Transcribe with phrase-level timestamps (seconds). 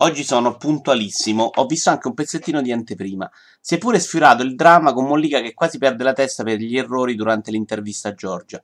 [0.00, 3.28] Oggi sono puntualissimo, ho visto anche un pezzettino di anteprima.
[3.60, 6.78] Si è pure sfiorato il dramma con Mollica che quasi perde la testa per gli
[6.78, 8.62] errori durante l'intervista a Giorgia.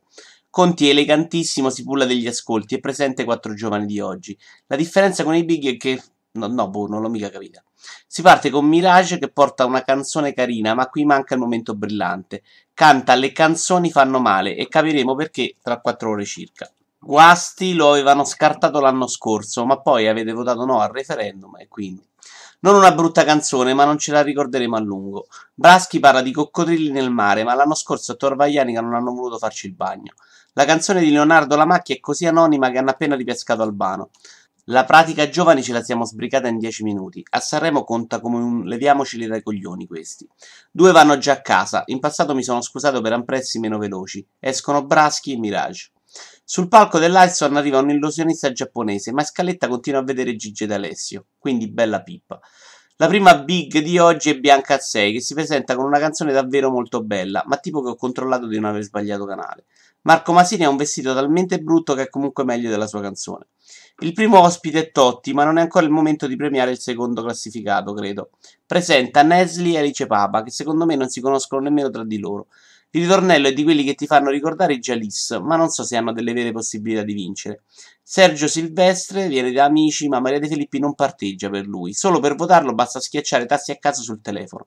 [0.49, 4.39] Conti è elegantissimo, si pulla degli ascolti, è presente quattro giovani di oggi.
[4.67, 6.01] La differenza con i big è che...
[6.35, 7.65] No, no, boh, non l'ho mica capita.
[8.07, 12.45] Si parte con Mirage che porta una canzone carina, ma qui manca il momento brillante.
[12.73, 16.73] Canta Le canzoni fanno male e capiremo perché tra quattro ore circa.
[17.07, 22.03] Guasti lo avevano scartato l'anno scorso, ma poi avete votato no al referendum e quindi.
[22.61, 25.27] Non una brutta canzone, ma non ce la ricorderemo a lungo.
[25.53, 29.67] Braschi parla di coccodrilli nel mare, ma l'anno scorso a Torvaglianica non hanno voluto farci
[29.67, 30.15] il bagno.
[30.55, 34.09] La canzone di Leonardo Lamacchia è così anonima che hanno appena ripescato Albano.
[34.69, 37.23] La pratica giovani ce la siamo sbrigata in dieci minuti.
[37.33, 40.27] A Sanremo conta come un leviamoceli dai coglioni questi.
[40.71, 41.83] Due vanno già a casa.
[41.89, 44.27] In passato mi sono scusato per ampressi meno veloci.
[44.41, 45.91] Escono Braschi e Mirage.
[46.45, 51.71] Sul palco dell'Alson arriva un illusionista giapponese, ma Scaletta continua a vedere Gigi D'Alessio, quindi
[51.71, 52.41] bella pippa.
[52.97, 56.71] La prima big di oggi è Bianca 6, che si presenta con una canzone davvero
[56.71, 59.65] molto bella, ma tipo che ho controllato di non aver sbagliato canale.
[60.03, 63.49] Marco Masini ha un vestito talmente brutto che è comunque meglio della sua canzone.
[63.99, 67.23] Il primo ospite è Totti, ma non è ancora il momento di premiare il secondo
[67.23, 68.31] classificato, credo.
[68.67, 72.49] Presenta Nesli e Alice Papa, che secondo me non si conoscono nemmeno tra di loro.
[72.95, 75.97] Il ritornello è di quelli che ti fanno ricordare i Jalis, ma non so se
[75.97, 77.65] hanno delle vere possibilità di vincere.
[78.01, 81.93] Sergio Silvestre viene da amici, ma Maria De Filippi non parteggia per lui.
[81.93, 84.67] Solo per votarlo basta schiacciare tasti a caso sul telefono.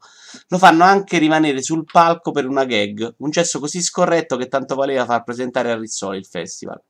[0.49, 4.75] Lo fanno anche rimanere sul palco per una gag, un gesto così scorretto che tanto
[4.75, 6.81] valeva far presentare a Rizzoli il festival.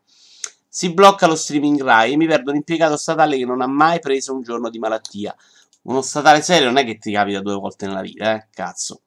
[0.67, 3.99] Si blocca lo streaming Rai e mi perdo un impiegato statale che non ha mai
[3.99, 5.35] preso un giorno di malattia.
[5.83, 8.47] Uno statale serio non è che ti capita due volte nella vita, eh?
[8.49, 9.01] Cazzo.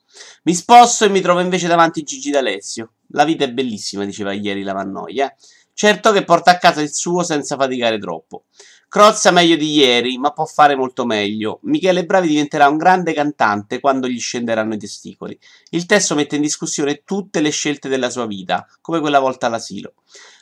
[0.45, 2.93] Mi sposto e mi trovo invece davanti Gigi D'Alessio.
[3.09, 5.27] La vita è bellissima, diceva ieri la Mannoia.
[5.27, 5.37] Eh?
[5.73, 8.45] Certo che porta a casa il suo senza faticare troppo.
[8.91, 11.61] Crozza meglio di ieri, ma può fare molto meglio.
[11.63, 15.39] Michele Bravi diventerà un grande cantante quando gli scenderanno i testicoli.
[15.69, 19.93] Il testo mette in discussione tutte le scelte della sua vita, come quella volta all'asilo.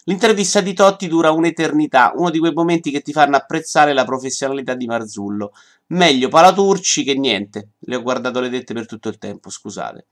[0.04, 4.72] L'intervista di Totti dura un'eternità, uno di quei momenti che ti fanno apprezzare la professionalità
[4.72, 5.52] di Marzullo.
[5.88, 7.72] Meglio Palaturci che niente.
[7.80, 10.06] Le ho guardato le dette per tutto il tempo, scusate.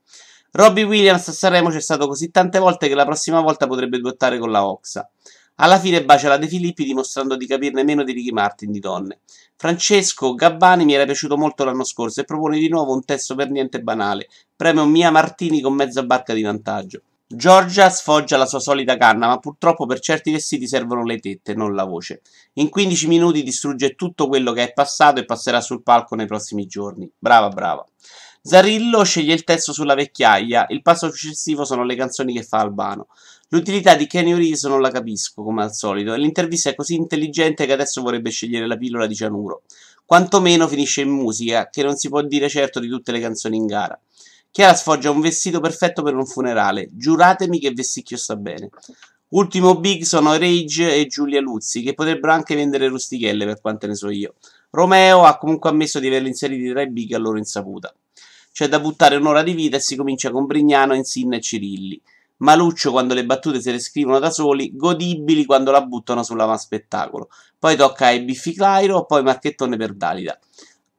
[0.51, 4.37] Robbie Williams a Sanremo c'è stato così tante volte che la prossima volta potrebbe duettare
[4.37, 5.09] con la Oxa.
[5.59, 9.21] Alla fine bacia la De Filippi dimostrando di capirne meno di Ricky Martin di donne.
[9.55, 13.49] Francesco Gabbani mi era piaciuto molto l'anno scorso e propone di nuovo un testo per
[13.49, 14.27] niente banale.
[14.55, 17.01] Premio Mia Martini con mezza barca di vantaggio.
[17.25, 21.73] Giorgia sfoggia la sua solita canna, ma purtroppo per certi vestiti servono le tette, non
[21.73, 22.21] la voce.
[22.53, 26.67] In 15 minuti distrugge tutto quello che è passato e passerà sul palco nei prossimi
[26.67, 27.09] giorni.
[27.17, 27.83] Brava, brava.
[28.47, 33.07] Zarillo sceglie il testo sulla vecchiaia, il passo successivo sono le canzoni che fa Albano.
[33.49, 37.65] L'utilità di Kenny Reeves non la capisco, come al solito, e l'intervista è così intelligente
[37.65, 39.63] che adesso vorrebbe scegliere la pillola di cianuro.
[40.05, 43.65] Quantomeno finisce in musica, che non si può dire certo di tutte le canzoni in
[43.65, 43.99] gara.
[44.49, 46.87] Chiara sfoggia un vestito perfetto per un funerale.
[46.93, 48.69] Giuratemi che vesticchio sta bene.
[49.31, 53.95] Ultimo big sono Rage e Giulia Luzzi, che potrebbero anche vendere rustichelle per quante ne
[53.95, 54.35] so io.
[54.69, 57.93] Romeo ha comunque ammesso di averli inseriti tra i big a loro insaputa.
[58.57, 62.01] C'è da buttare un'ora di vita e si comincia con Brignano, Insinna e Cirilli.
[62.37, 67.29] Maluccio quando le battute se le scrivono da soli, godibili quando la buttano sulla spettacolo.
[67.59, 70.39] Poi tocca ai Biffi Clairo, poi Marchettone per Dalida.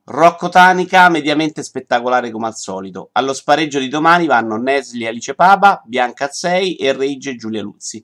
[0.05, 3.09] Rocco Tanica, mediamente spettacolare come al solito.
[3.11, 7.97] Allo spareggio di domani vanno Nesli Alice Papa, Bianca 6 e Rage Giulia Luzzi.